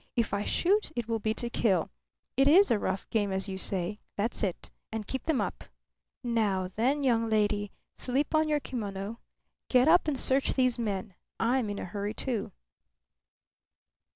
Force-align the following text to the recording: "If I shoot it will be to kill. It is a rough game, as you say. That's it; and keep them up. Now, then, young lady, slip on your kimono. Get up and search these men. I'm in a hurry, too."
"If 0.15 0.33
I 0.33 0.43
shoot 0.45 0.91
it 0.95 1.07
will 1.07 1.19
be 1.19 1.35
to 1.35 1.47
kill. 1.47 1.91
It 2.35 2.47
is 2.47 2.71
a 2.71 2.79
rough 2.79 3.07
game, 3.11 3.31
as 3.31 3.47
you 3.47 3.59
say. 3.59 3.99
That's 4.17 4.41
it; 4.41 4.71
and 4.91 5.05
keep 5.05 5.25
them 5.25 5.39
up. 5.39 5.63
Now, 6.23 6.67
then, 6.67 7.03
young 7.03 7.29
lady, 7.29 7.71
slip 7.97 8.33
on 8.33 8.47
your 8.49 8.59
kimono. 8.59 9.19
Get 9.69 9.87
up 9.87 10.07
and 10.07 10.19
search 10.19 10.55
these 10.55 10.79
men. 10.79 11.13
I'm 11.39 11.69
in 11.69 11.77
a 11.77 11.85
hurry, 11.85 12.15
too." 12.15 12.51